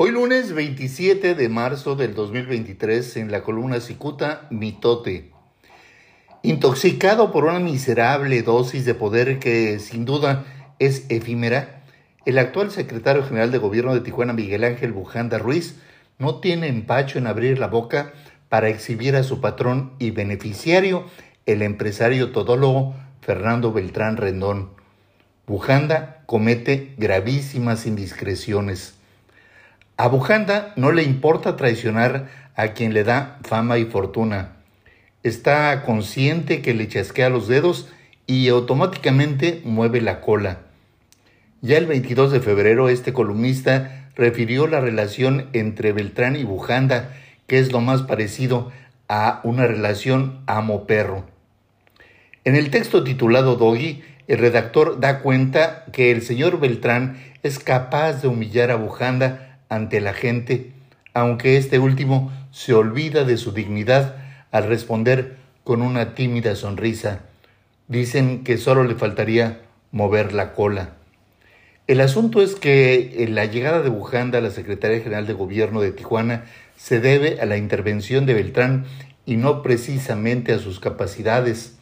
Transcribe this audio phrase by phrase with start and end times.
[0.00, 5.32] Hoy lunes 27 de marzo del 2023 en la columna Cicuta Mitote.
[6.44, 10.44] Intoxicado por una miserable dosis de poder que sin duda
[10.78, 11.82] es efímera,
[12.26, 15.80] el actual secretario general de gobierno de Tijuana, Miguel Ángel Bujanda Ruiz,
[16.20, 18.12] no tiene empacho en abrir la boca
[18.48, 21.06] para exhibir a su patrón y beneficiario,
[21.44, 24.70] el empresario todólogo Fernando Beltrán Rendón.
[25.48, 28.97] Bujanda comete gravísimas indiscreciones
[29.98, 34.52] a Bujanda no le importa traicionar a quien le da fama y fortuna.
[35.24, 37.88] Está consciente que le chasquea los dedos
[38.24, 40.60] y automáticamente mueve la cola.
[41.62, 47.12] Ya el 22 de febrero este columnista refirió la relación entre Beltrán y Bujanda,
[47.48, 48.70] que es lo más parecido
[49.08, 51.24] a una relación amo-perro.
[52.44, 58.22] En el texto titulado Doggy, el redactor da cuenta que el señor Beltrán es capaz
[58.22, 60.72] de humillar a Bujanda ante la gente,
[61.14, 64.16] aunque este último se olvida de su dignidad
[64.50, 67.20] al responder con una tímida sonrisa.
[67.88, 69.60] Dicen que solo le faltaría
[69.92, 70.94] mover la cola.
[71.86, 75.92] El asunto es que la llegada de Bujanda a la Secretaría General de Gobierno de
[75.92, 76.44] Tijuana
[76.76, 78.84] se debe a la intervención de Beltrán
[79.24, 81.76] y no precisamente a sus capacidades.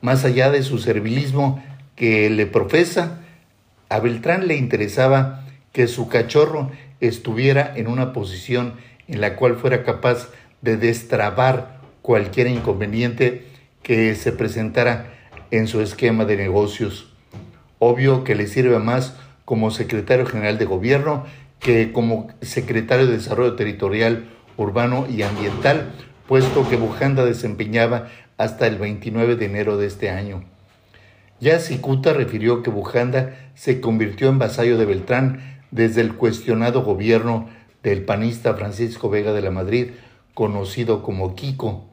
[0.00, 1.62] Más allá de su servilismo
[1.94, 3.20] que le profesa,
[3.88, 8.74] a Beltrán le interesaba que su cachorro estuviera en una posición
[9.08, 10.28] en la cual fuera capaz
[10.62, 13.46] de destrabar cualquier inconveniente
[13.82, 15.14] que se presentara
[15.50, 17.12] en su esquema de negocios.
[17.78, 21.24] Obvio que le sirve más como secretario general de gobierno
[21.58, 25.92] que como secretario de Desarrollo Territorial, Urbano y Ambiental,
[26.26, 30.44] puesto que Bujanda desempeñaba hasta el 29 de enero de este año.
[31.40, 37.48] Ya Cicuta refirió que Bujanda se convirtió en vasallo de Beltrán desde el cuestionado gobierno
[37.82, 39.90] del panista Francisco Vega de la Madrid,
[40.34, 41.86] conocido como Kiko.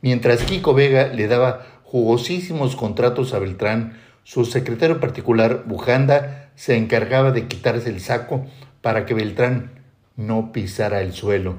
[0.00, 7.32] Mientras Kiko Vega le daba jugosísimos contratos a Beltrán, su secretario particular, Bujanda, se encargaba
[7.32, 8.46] de quitarse el saco
[8.82, 9.70] para que Beltrán
[10.16, 11.56] no pisara el suelo.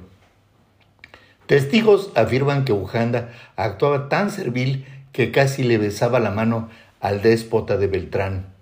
[1.47, 7.77] Testigos afirman que Bujanda actuaba tan servil que casi le besaba la mano al déspota
[7.77, 8.58] de Beltrán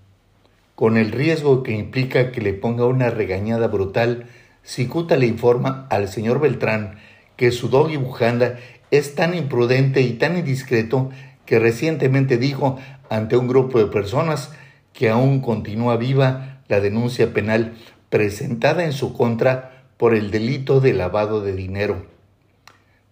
[0.78, 4.28] con el riesgo que implica que le ponga una regañada brutal,
[4.64, 7.00] Cicuta le informa al señor Beltrán
[7.36, 8.60] que su doggy Bujanda
[8.92, 11.10] es tan imprudente y tan indiscreto
[11.48, 12.78] que recientemente dijo
[13.10, 14.52] ante un grupo de personas
[14.94, 17.74] que aún continúa viva la denuncia penal
[18.12, 22.06] presentada en su contra por el delito de lavado de dinero.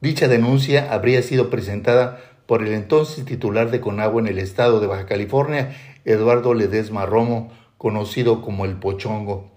[0.01, 4.87] Dicha denuncia habría sido presentada por el entonces titular de Conagua en el estado de
[4.87, 5.75] Baja California,
[6.05, 9.49] Eduardo Ledesma Romo, conocido como el Pochongo.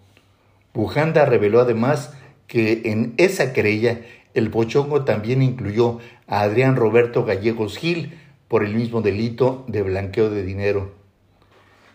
[0.75, 2.15] Bujanda reveló además
[2.47, 4.01] que en esa querella
[4.35, 10.31] el Pochongo también incluyó a Adrián Roberto Gallegos Gil por el mismo delito de blanqueo
[10.31, 10.93] de dinero.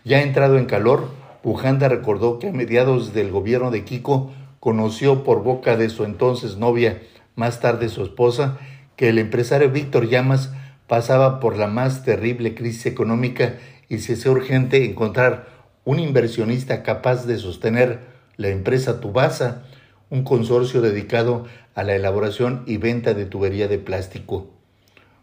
[0.04, 1.08] Ya entrado en calor,
[1.42, 6.56] Bujanda recordó que a mediados del gobierno de Kiko conoció por boca de su entonces
[6.56, 7.02] novia,
[7.34, 8.58] más tarde su esposa,
[8.96, 10.52] que el empresario Víctor Llamas
[10.86, 13.54] pasaba por la más terrible crisis económica
[13.88, 15.48] y se hacía urgente encontrar
[15.84, 18.00] un inversionista capaz de sostener
[18.36, 19.64] la empresa Tubasa,
[20.10, 24.50] un consorcio dedicado a la elaboración y venta de tubería de plástico.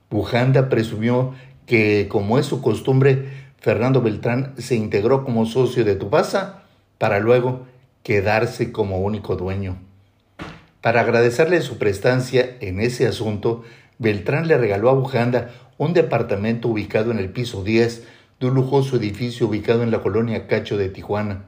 [0.09, 1.33] Bujanda presumió
[1.65, 3.29] que, como es su costumbre,
[3.59, 6.63] Fernando Beltrán se integró como socio de Tubasa
[6.97, 7.65] para luego
[8.03, 9.77] quedarse como único dueño.
[10.81, 13.63] Para agradecerle su prestancia en ese asunto,
[14.01, 18.03] Beltrán le regaló a Bujanda un departamento ubicado en el piso 10
[18.39, 21.45] de un lujoso edificio ubicado en la colonia Cacho de Tijuana.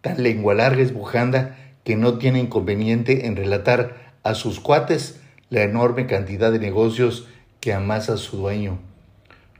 [0.00, 5.64] Tan lengua larga es Bujanda que no tiene inconveniente en relatar a sus cuates la
[5.64, 7.28] enorme cantidad de negocios
[7.60, 8.78] que amasa su dueño.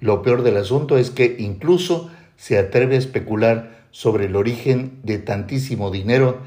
[0.00, 5.18] Lo peor del asunto es que incluso se atreve a especular sobre el origen de
[5.18, 6.38] tantísimo dinero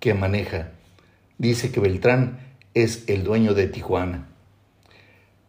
[0.00, 0.70] que maneja.
[1.36, 2.38] Dice que Beltrán
[2.72, 4.28] es el dueño de Tijuana.